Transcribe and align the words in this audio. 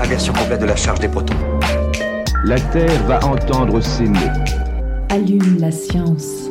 Inversion 0.00 0.32
complète 0.32 0.60
de 0.60 0.66
la 0.66 0.76
charge 0.76 1.00
des 1.00 1.08
protons. 1.08 1.34
La 2.44 2.58
Terre 2.58 3.02
va 3.06 3.24
entendre 3.24 3.80
ces 3.80 4.04
mots. 4.04 4.18
Allume 5.10 5.58
la 5.58 5.70
science. 5.70 6.50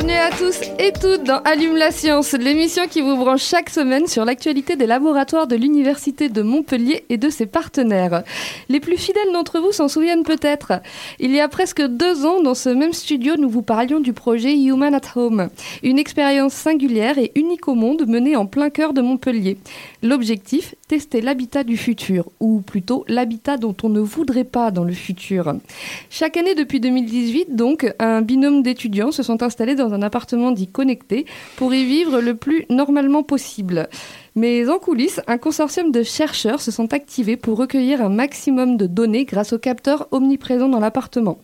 Bienvenue 0.00 0.18
à 0.18 0.30
tous 0.30 0.60
et 0.78 0.92
toutes 0.92 1.24
dans 1.24 1.40
Allume 1.42 1.76
la 1.76 1.90
science, 1.90 2.32
l'émission 2.32 2.86
qui 2.88 3.02
vous 3.02 3.16
branche 3.16 3.42
chaque 3.42 3.68
semaine 3.68 4.06
sur 4.06 4.24
l'actualité 4.24 4.76
des 4.76 4.86
laboratoires 4.86 5.46
de 5.46 5.56
l'Université 5.56 6.30
de 6.30 6.40
Montpellier 6.40 7.04
et 7.10 7.18
de 7.18 7.28
ses 7.28 7.44
partenaires. 7.44 8.22
Les 8.70 8.80
plus 8.80 8.96
fidèles 8.96 9.32
d'entre 9.32 9.60
vous 9.60 9.72
s'en 9.72 9.88
souviennent 9.88 10.22
peut-être. 10.22 10.72
Il 11.18 11.32
y 11.32 11.40
a 11.40 11.48
presque 11.48 11.82
deux 11.82 12.24
ans, 12.24 12.40
dans 12.40 12.54
ce 12.54 12.70
même 12.70 12.94
studio, 12.94 13.34
nous 13.36 13.50
vous 13.50 13.62
parlions 13.62 14.00
du 14.00 14.14
projet 14.14 14.56
Human 14.56 14.94
at 14.94 15.00
Home, 15.16 15.48
une 15.82 15.98
expérience 15.98 16.54
singulière 16.54 17.18
et 17.18 17.32
unique 17.34 17.68
au 17.68 17.74
monde 17.74 18.06
menée 18.06 18.36
en 18.36 18.46
plein 18.46 18.70
cœur 18.70 18.94
de 18.94 19.02
Montpellier. 19.02 19.58
L'objectif, 20.02 20.74
tester 20.90 21.20
l'habitat 21.20 21.62
du 21.62 21.76
futur, 21.76 22.30
ou 22.40 22.62
plutôt 22.62 23.04
l'habitat 23.06 23.56
dont 23.58 23.76
on 23.84 23.88
ne 23.88 24.00
voudrait 24.00 24.42
pas 24.42 24.72
dans 24.72 24.82
le 24.82 24.92
futur. 24.92 25.54
Chaque 26.10 26.36
année 26.36 26.56
depuis 26.56 26.80
2018, 26.80 27.54
donc, 27.54 27.94
un 28.00 28.22
binôme 28.22 28.64
d'étudiants 28.64 29.12
se 29.12 29.22
sont 29.22 29.44
installés 29.44 29.76
dans 29.76 29.94
un 29.94 30.02
appartement 30.02 30.50
dit 30.50 30.66
connecté 30.66 31.26
pour 31.54 31.72
y 31.72 31.84
vivre 31.84 32.20
le 32.20 32.34
plus 32.34 32.66
normalement 32.70 33.22
possible. 33.22 33.88
Mais 34.36 34.68
en 34.68 34.78
coulisses, 34.78 35.20
un 35.26 35.38
consortium 35.38 35.90
de 35.90 36.02
chercheurs 36.02 36.60
se 36.60 36.70
sont 36.70 36.92
activés 36.92 37.36
pour 37.36 37.58
recueillir 37.58 38.00
un 38.00 38.08
maximum 38.08 38.76
de 38.76 38.86
données 38.86 39.24
grâce 39.24 39.52
aux 39.52 39.58
capteurs 39.58 40.06
omniprésents 40.12 40.68
dans 40.68 40.78
l'appartement. 40.78 41.38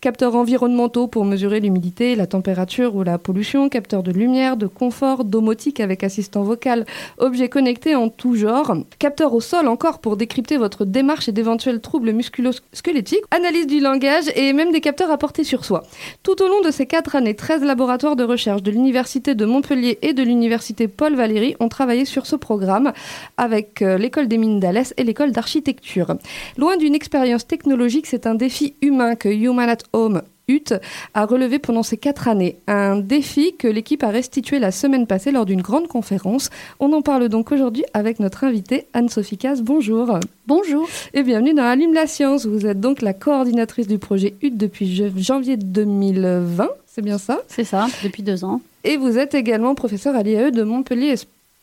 Capteurs 0.00 0.36
environnementaux 0.36 1.08
pour 1.08 1.24
mesurer 1.24 1.58
l'humidité, 1.58 2.14
la 2.14 2.26
température 2.26 2.94
ou 2.94 3.02
la 3.02 3.18
pollution, 3.18 3.68
capteurs 3.68 4.04
de 4.04 4.12
lumière, 4.12 4.56
de 4.56 4.68
confort, 4.68 5.24
domotique 5.24 5.80
avec 5.80 6.04
assistant 6.04 6.42
vocal, 6.42 6.86
objets 7.18 7.48
connectés 7.48 7.96
en 7.96 8.08
tout 8.08 8.36
genre, 8.36 8.76
capteurs 9.00 9.34
au 9.34 9.40
sol 9.40 9.66
encore 9.66 9.98
pour 9.98 10.16
décrypter 10.16 10.58
votre 10.58 10.84
démarche 10.84 11.28
et 11.28 11.32
d'éventuels 11.32 11.80
troubles 11.80 12.12
musculo-squelettiques, 12.12 13.24
analyse 13.32 13.66
du 13.66 13.80
langage 13.80 14.30
et 14.36 14.52
même 14.52 14.70
des 14.70 14.80
capteurs 14.80 15.10
à 15.10 15.18
porter 15.18 15.42
sur 15.42 15.64
soi. 15.64 15.82
Tout 16.22 16.40
au 16.40 16.46
long 16.46 16.60
de 16.60 16.70
ces 16.70 16.86
quatre 16.86 17.16
années, 17.16 17.34
13 17.34 17.64
laboratoires 17.64 18.14
de 18.14 18.22
recherche 18.22 18.62
de 18.62 18.70
l'Université 18.70 19.34
de 19.34 19.44
Montpellier 19.44 19.98
et 20.02 20.12
de 20.12 20.22
l'Université 20.22 20.86
Paul 20.86 21.16
Valéry 21.16 21.56
ont 21.58 21.68
travaillé 21.68 22.04
sur 22.04 22.27
ce 22.28 22.36
programme 22.36 22.92
avec 23.36 23.82
euh, 23.82 23.98
l'école 23.98 24.28
des 24.28 24.38
mines 24.38 24.60
d'Alès 24.60 24.94
et 24.96 25.04
l'école 25.04 25.32
d'architecture. 25.32 26.14
Loin 26.56 26.76
d'une 26.76 26.94
expérience 26.94 27.46
technologique, 27.46 28.06
c'est 28.06 28.26
un 28.26 28.34
défi 28.34 28.74
humain 28.82 29.16
que 29.16 29.28
Human 29.28 29.68
at 29.68 29.78
Home 29.92 30.22
UT 30.48 30.74
a 31.14 31.26
relevé 31.26 31.58
pendant 31.58 31.82
ces 31.82 31.96
quatre 31.96 32.26
années. 32.26 32.56
Un 32.66 32.96
défi 32.96 33.54
que 33.56 33.68
l'équipe 33.68 34.02
a 34.02 34.08
restitué 34.08 34.58
la 34.58 34.70
semaine 34.70 35.06
passée 35.06 35.30
lors 35.30 35.46
d'une 35.46 35.62
grande 35.62 35.88
conférence. 35.88 36.50
On 36.80 36.92
en 36.92 37.02
parle 37.02 37.28
donc 37.28 37.52
aujourd'hui 37.52 37.84
avec 37.94 38.18
notre 38.18 38.44
invitée 38.44 38.86
Anne-Sophie 38.94 39.38
Caz. 39.38 39.62
Bonjour. 39.62 40.18
Bonjour. 40.46 40.88
Et 41.14 41.22
bienvenue 41.22 41.54
dans 41.54 41.64
Allume 41.64 41.92
la 41.92 42.06
science. 42.06 42.46
Vous 42.46 42.66
êtes 42.66 42.80
donc 42.80 43.02
la 43.02 43.12
coordinatrice 43.12 43.88
du 43.88 43.98
projet 43.98 44.34
UT 44.42 44.50
depuis 44.50 45.12
janvier 45.16 45.56
2020. 45.56 46.68
C'est 46.86 47.02
bien 47.02 47.18
ça? 47.18 47.40
C'est 47.48 47.64
ça, 47.64 47.86
depuis 48.02 48.22
deux 48.22 48.44
ans. 48.44 48.60
Et 48.84 48.96
vous 48.96 49.18
êtes 49.18 49.34
également 49.34 49.74
professeur 49.74 50.16
à 50.16 50.22
l'IAE 50.22 50.50
de 50.50 50.62
Montpellier 50.62 51.16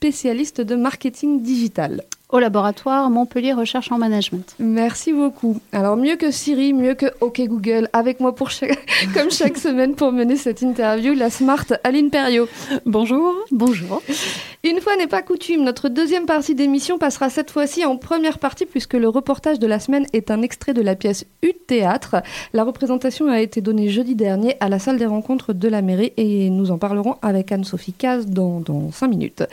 spécialiste 0.06 0.62
de 0.62 0.76
marketing 0.76 1.42
digital. 1.42 2.04
Au 2.30 2.38
laboratoire 2.38 3.10
Montpellier 3.10 3.54
Recherche 3.54 3.92
en 3.92 3.98
Management. 3.98 4.56
Merci 4.60 5.14
beaucoup. 5.14 5.60
Alors 5.72 5.98
mieux 5.98 6.16
que 6.16 6.30
Siri, 6.30 6.74
mieux 6.74 6.94
que 6.94 7.08
OK 7.22 7.42
Google, 7.42 7.90
avec 7.92 8.20
moi 8.20 8.36
pour 8.36 8.52
chaque, 8.52 8.86
comme 9.16 9.32
chaque 9.32 9.58
semaine 9.58 9.96
pour 9.96 10.12
mener 10.12 10.36
cette 10.36 10.62
interview, 10.62 11.16
la 11.16 11.32
Smart 11.32 11.66
Aline 11.84 12.12
Perriot. 12.12 12.48
Bonjour. 12.86 13.34
Bonjour. 13.50 14.04
Une 14.66 14.82
fois 14.82 14.96
n'est 14.96 15.06
pas 15.06 15.22
coutume, 15.22 15.64
notre 15.64 15.90
deuxième 15.90 16.26
partie 16.26 16.56
d'émission 16.56 16.98
passera 16.98 17.30
cette 17.30 17.52
fois-ci 17.52 17.86
en 17.86 17.98
première 17.98 18.40
partie 18.40 18.66
puisque 18.66 18.96
le 18.96 19.08
reportage 19.08 19.60
de 19.60 19.68
la 19.68 19.80
semaine 19.80 20.08
est 20.12 20.32
un 20.32 20.42
extrait 20.42 20.74
de 20.74 20.82
la 20.82 20.96
pièce 20.96 21.28
U 21.44 21.54
Théâtre. 21.54 22.16
La 22.52 22.64
représentation 22.64 23.28
a 23.28 23.42
été 23.42 23.62
donnée 23.62 23.90
jeudi 23.90 24.16
dernier 24.16 24.58
à 24.62 24.68
la 24.68 24.80
salle 24.80 24.98
des 24.98 25.06
rencontres 25.06 25.54
de 25.54 25.68
la 25.68 25.84
mairie 25.84 26.14
et 26.18 26.50
nous 26.50 26.72
en 26.72 26.80
parlerons 26.80 27.18
avec 27.22 27.52
Anne-Sophie 27.52 27.94
Caz 27.94 28.26
dans, 28.26 28.60
dans 28.60 28.92
5 28.92 29.08
minutes. 29.08 29.44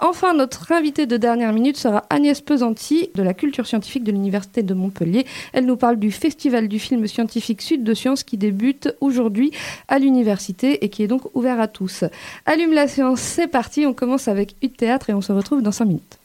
Enfin, 0.00 0.34
notre 0.34 0.70
invitée 0.70 1.06
de 1.06 1.16
dernière 1.16 1.54
minute 1.54 1.78
sera 1.78 2.04
Agnès 2.10 2.38
Pesanti 2.42 3.08
de 3.14 3.22
la 3.22 3.32
culture 3.32 3.66
scientifique 3.66 4.04
de 4.04 4.12
l'Université 4.12 4.62
de 4.62 4.74
Montpellier. 4.74 5.24
Elle 5.54 5.64
nous 5.64 5.78
parle 5.78 5.96
du 5.96 6.10
Festival 6.10 6.68
du 6.68 6.78
film 6.78 7.06
scientifique 7.06 7.62
Sud 7.62 7.84
de 7.84 7.94
Sciences 7.94 8.22
qui 8.22 8.36
débute 8.36 8.94
aujourd'hui 9.00 9.50
à 9.88 9.98
l'université 9.98 10.84
et 10.84 10.90
qui 10.90 11.02
est 11.02 11.08
donc 11.08 11.22
ouvert 11.34 11.58
à 11.58 11.68
tous. 11.68 12.04
Allume 12.44 12.74
la 12.74 12.86
séance, 12.86 13.20
c'est 13.20 13.48
parti. 13.48 13.86
On 13.86 13.94
commence 13.94 14.28
avec 14.28 14.57
U 14.62 14.70
Théâtre 14.70 15.10
et 15.10 15.14
on 15.14 15.20
se 15.20 15.32
retrouve 15.32 15.62
dans 15.62 15.72
5 15.72 15.84
minutes. 15.84 16.18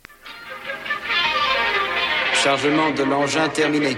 Chargement 2.44 2.92
de 2.92 3.04
l'engin 3.04 3.48
terminé. 3.50 3.96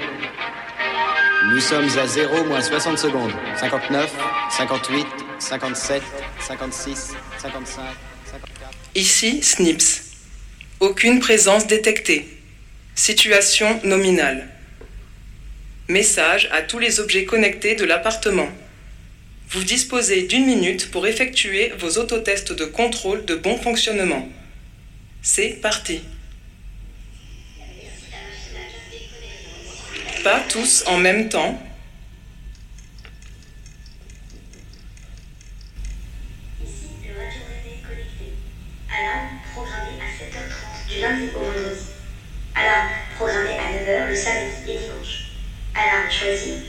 Nous 1.51 1.59
sommes 1.59 1.87
à 1.97 2.07
0 2.07 2.43
moins 2.45 2.61
60 2.61 2.97
secondes. 2.97 3.31
59, 3.57 4.13
58, 4.49 5.05
57, 5.39 6.01
56, 6.39 7.13
55, 7.37 7.83
54. 8.25 8.71
Ici, 8.95 9.41
SNIPS. 9.41 10.01
Aucune 10.79 11.19
présence 11.19 11.67
détectée. 11.67 12.27
Situation 12.95 13.79
nominale. 13.83 14.47
Message 15.87 16.49
à 16.51 16.61
tous 16.61 16.79
les 16.79 16.99
objets 16.99 17.25
connectés 17.25 17.75
de 17.75 17.85
l'appartement. 17.85 18.47
Vous 19.49 19.63
disposez 19.63 20.23
d'une 20.23 20.45
minute 20.45 20.91
pour 20.91 21.07
effectuer 21.07 21.71
vos 21.77 21.97
autotests 21.97 22.51
de 22.51 22.65
contrôle 22.65 23.25
de 23.25 23.35
bon 23.35 23.57
fonctionnement. 23.57 24.27
C'est 25.21 25.61
parti. 25.61 26.01
Pas 30.23 30.41
tous 30.49 30.83
en 30.87 30.97
même 30.97 31.29
temps. 31.29 31.61
Alarme 38.89 39.39
programmée 39.53 39.99
à 40.01 40.09
7h30 40.17 40.93
du 40.93 41.01
lundi 41.01 41.29
au 41.35 41.39
vendredi. 41.39 41.81
Alarme 42.55 42.89
programmée 43.17 43.57
à 43.57 43.71
9h 43.71 44.09
le 44.09 44.15
samedi 44.15 44.71
et 44.71 44.77
dimanche. 44.79 45.31
Alarme 45.75 46.11
choisie. 46.11 46.63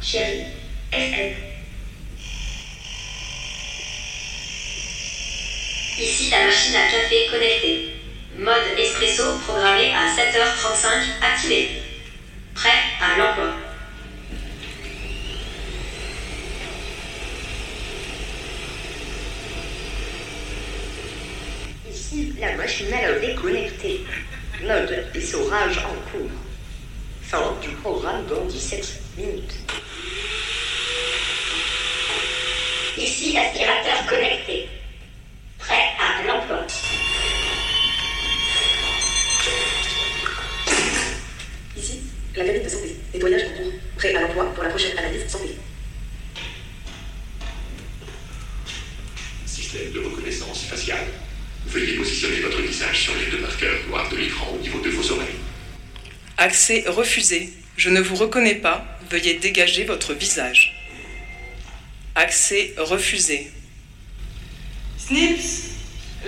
Chérie. 0.00 0.44
FM. 0.92 1.43
Ici 6.24 6.30
la 6.30 6.46
machine 6.46 6.76
à 6.76 6.90
café 6.90 7.26
connectée. 7.30 7.92
Mode 8.38 8.78
espresso 8.78 9.38
programmé 9.46 9.92
à 9.92 10.08
7h35 10.08 10.88
activé. 11.20 11.82
Prêt 12.54 12.70
à 12.98 13.18
l'emploi. 13.18 13.52
Ici 21.90 22.32
la 22.40 22.56
machine 22.56 22.94
à 22.94 23.02
laver 23.02 23.34
connectée. 23.34 24.06
Mode 24.62 25.06
essorage 25.14 25.76
en 25.76 26.10
cours. 26.10 26.30
Fin 27.20 27.54
du 27.60 27.68
programme 27.76 28.24
dans 28.28 28.46
17 28.46 29.02
minutes. 29.18 29.56
Ici 32.96 33.34
l'aspirateur 33.34 34.06
connecté. 34.08 34.68
Prêt 44.04 44.16
à 44.16 44.20
l'emploi 44.20 44.52
pour 44.52 44.62
la 44.62 44.68
prochaine 44.68 44.98
analyse 44.98 45.26
santé. 45.26 45.56
Système 49.46 49.92
de 49.92 50.00
reconnaissance 50.00 50.64
faciale. 50.64 51.06
Veuillez 51.68 51.96
positionner 51.96 52.40
votre 52.40 52.60
visage 52.60 53.04
sur 53.04 53.14
les 53.14 53.30
deux 53.30 53.38
marqueurs 53.38 53.78
noirs 53.88 54.06
de 54.10 54.16
l'écran 54.18 54.48
au 54.54 54.58
niveau 54.58 54.78
de 54.80 54.90
vos 54.90 55.12
oreilles. 55.12 55.40
Accès 56.36 56.84
refusé. 56.86 57.54
Je 57.78 57.88
ne 57.88 58.02
vous 58.02 58.16
reconnais 58.16 58.56
pas. 58.56 58.84
Veuillez 59.10 59.38
dégager 59.38 59.84
votre 59.84 60.12
visage. 60.12 60.74
Accès 62.14 62.74
refusé. 62.76 63.50
Snips, 64.98 65.70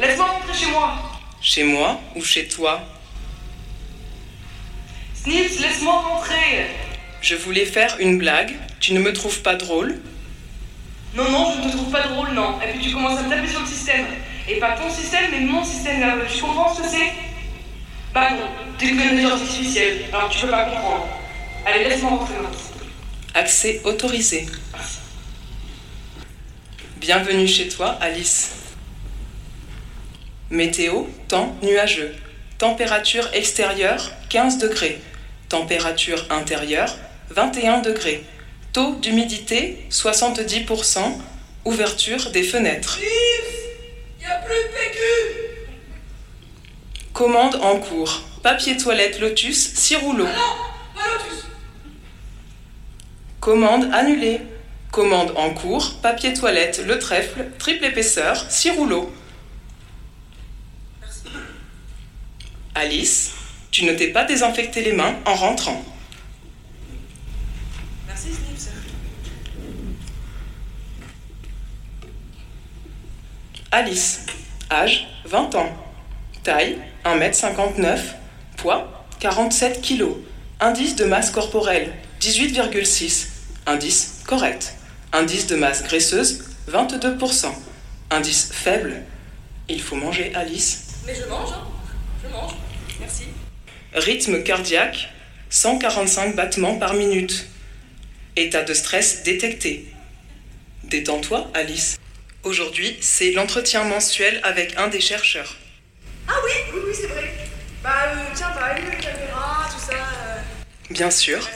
laisse-moi 0.00 0.28
rentrer 0.28 0.54
chez 0.54 0.70
moi. 0.70 1.20
Chez 1.42 1.64
moi 1.64 2.00
ou 2.14 2.24
chez 2.24 2.48
toi? 2.48 2.88
Snips, 5.14 5.60
laisse-moi 5.60 5.92
rentrer 5.92 6.68
Je 7.20 7.34
voulais 7.34 7.64
faire 7.64 7.96
une 7.98 8.18
blague. 8.18 8.54
Tu 8.80 8.92
ne 8.92 9.00
me 9.00 9.12
trouves 9.12 9.42
pas 9.42 9.54
drôle 9.54 9.98
Non, 11.14 11.28
non, 11.30 11.52
je 11.52 11.66
ne 11.66 11.70
te 11.70 11.76
trouve 11.76 11.90
pas 11.90 12.06
drôle, 12.08 12.32
non. 12.32 12.60
Et 12.62 12.72
puis 12.72 12.88
tu 12.88 12.92
commences 12.92 13.18
à 13.18 13.22
me 13.22 13.30
taper 13.30 13.48
sur 13.48 13.60
le 13.60 13.66
système. 13.66 14.06
Et 14.48 14.56
pas 14.56 14.72
ton 14.72 14.88
système, 14.90 15.24
mais 15.32 15.40
mon 15.40 15.64
système 15.64 15.98
nerveux. 15.98 16.26
Tu 16.32 16.40
comprends 16.40 16.74
ce 16.74 16.82
que 16.82 16.88
c'est? 16.88 17.12
Bah 18.14 18.30
non, 18.30 18.46
t'es 18.78 18.86
qu'une 18.86 19.00
intelligence 19.00 19.42
artificielle, 19.42 20.04
alors 20.12 20.30
tu 20.30 20.40
peux 20.40 20.48
pas 20.48 20.64
comprendre. 20.64 21.06
Allez, 21.66 21.84
laisse-moi 21.84 22.10
rentrer. 22.10 22.34
Accès 23.34 23.80
autorisé. 23.84 24.46
Bienvenue 26.96 27.46
chez 27.46 27.68
toi, 27.68 27.98
Alice. 28.00 28.52
Météo, 30.48 31.06
temps 31.28 31.54
nuageux. 31.62 32.14
Température 32.56 33.28
extérieure, 33.34 34.12
15 34.30 34.58
degrés. 34.58 34.98
Température 35.48 36.26
intérieure, 36.30 36.92
21 37.30 37.80
degrés. 37.80 38.24
Taux 38.72 38.96
d'humidité, 38.96 39.86
70%. 39.90 40.98
Ouverture 41.64 42.30
des 42.30 42.42
fenêtres. 42.42 42.98
Y 44.20 44.24
a 44.24 44.36
plus 44.36 44.54
de 44.54 44.68
PQ 44.68 44.98
Commande 47.12 47.56
en 47.56 47.78
cours. 47.78 48.22
Papier 48.42 48.76
toilette 48.76 49.18
Lotus, 49.20 49.74
6 49.74 49.96
rouleaux. 49.96 50.26
Non, 50.26 50.32
pas 50.94 51.08
Lotus 51.12 51.46
Commande 53.40 53.92
annulée. 53.92 54.40
Commande 54.92 55.32
en 55.36 55.50
cours. 55.50 55.94
Papier 56.02 56.34
toilette 56.34 56.82
Le 56.86 56.98
Trèfle, 56.98 57.46
triple 57.58 57.84
épaisseur, 57.84 58.44
6 58.48 58.70
rouleaux. 58.70 59.12
Alice, 62.74 63.32
tu 63.76 63.84
ne 63.84 63.92
t'es 63.92 64.08
pas 64.08 64.24
désinfecté 64.24 64.80
les 64.80 64.94
mains 64.94 65.16
en 65.26 65.34
rentrant. 65.34 65.84
Merci 68.06 68.28
Snips. 68.28 68.70
Alice, 73.70 74.20
âge 74.70 75.06
20 75.26 75.56
ans. 75.56 75.76
Taille 76.42 76.78
1m59. 77.04 77.98
Poids 78.56 79.04
47 79.20 79.82
kg. 79.82 80.04
Indice 80.58 80.96
de 80.96 81.04
masse 81.04 81.30
corporelle 81.30 81.92
18,6. 82.22 83.26
Indice 83.66 84.22
correct. 84.26 84.74
Indice 85.12 85.48
de 85.48 85.56
masse 85.56 85.82
graisseuse 85.82 86.44
22%. 86.70 87.48
Indice 88.08 88.52
faible. 88.54 89.02
Il 89.68 89.82
faut 89.82 89.96
manger 89.96 90.34
Alice. 90.34 90.86
Mais 91.04 91.14
je 91.14 91.28
mange, 91.28 91.50
hein 91.52 91.66
Je 92.24 92.32
mange. 92.32 92.52
Merci. 92.98 93.24
Rythme 93.96 94.42
cardiaque 94.42 95.08
145 95.50 96.36
battements 96.36 96.76
par 96.78 96.94
minute. 96.94 97.46
État 98.36 98.62
de 98.62 98.74
stress 98.74 99.22
détecté. 99.22 99.86
Détends-toi, 100.84 101.50
Alice. 101.54 101.98
Aujourd'hui, 102.42 102.96
c'est 103.00 103.30
l'entretien 103.32 103.84
mensuel 103.84 104.40
avec 104.42 104.76
un 104.76 104.88
des 104.88 105.00
chercheurs. 105.00 105.56
Ah 106.28 106.34
oui, 106.44 106.52
oui, 106.74 106.80
oui, 106.88 106.92
c'est 106.94 107.06
vrai. 107.06 107.32
Bah, 107.82 107.94
euh, 108.08 108.16
tiens, 108.34 108.52
t'as 108.54 108.66
allumé 108.66 108.90
la 108.90 108.96
caméra, 108.96 109.68
tout 109.72 109.80
ça. 109.80 109.94
euh. 109.96 110.40
Bien 110.90 111.10
sûr. 111.10 111.48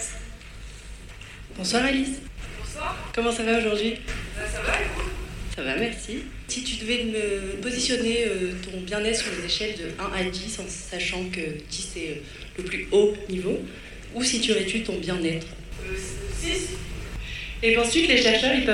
Bonsoir 1.56 1.84
Alice. 1.84 2.16
Bonsoir. 2.64 2.96
Comment 3.14 3.32
ça 3.32 3.43
va 3.43 3.58
aujourd'hui? 3.58 3.98
Bah, 4.36 4.43
ça 4.50 4.62
va, 4.62 4.81
et 4.81 4.84
vous 4.96 5.10
Ça 5.54 5.62
va, 5.62 5.69
merci. 5.81 6.19
Si 6.47 6.62
tu 6.62 6.77
devais 6.77 7.05
me 7.05 7.61
positionner 7.61 8.25
euh, 8.27 8.53
ton 8.62 8.81
bien-être 8.81 9.19
sur 9.19 9.32
une 9.38 9.44
échelle 9.44 9.75
de 9.77 9.85
1 9.99 10.27
à 10.27 10.31
10, 10.31 10.61
en 10.61 10.69
sachant 10.69 11.25
que 11.31 11.41
10 11.41 11.91
c'est 11.94 12.00
euh, 12.00 12.15
le 12.59 12.65
plus 12.65 12.87
haut 12.93 13.15
niveau, 13.29 13.59
où 14.15 14.23
situerais-tu 14.23 14.82
ton 14.82 14.97
bien-être? 14.99 15.47
Euh, 15.87 15.97
6 16.41 16.71
Et 17.62 17.75
penses-tu 17.75 18.03
que 18.03 18.09
les 18.09 18.23
chercheurs 18.23 18.55
ils 18.55 18.65
peuvent 18.65 18.69